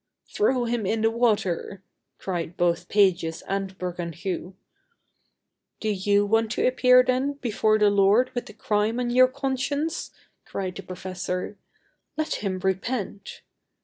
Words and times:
"Throw 0.33 0.65
him 0.65 0.87
in 0.87 1.01
the 1.01 1.11
water," 1.11 1.83
cried 2.17 2.57
both 2.57 2.87
Pages 2.89 3.43
and 3.47 3.77
Bergounhoux. 3.77 4.55
"Do 5.79 5.89
you 5.89 6.25
want 6.25 6.49
to 6.53 6.65
appear, 6.65 7.03
then, 7.03 7.33
before 7.33 7.77
the 7.77 7.91
Lord 7.91 8.31
with 8.33 8.49
a 8.49 8.53
crime 8.53 8.99
on 8.99 9.11
your 9.11 9.27
conscience?" 9.27 10.09
cried 10.43 10.75
the 10.75 10.81
professor; 10.81 11.55
"let 12.17 12.33
him 12.41 12.57
repent!" 12.63 13.43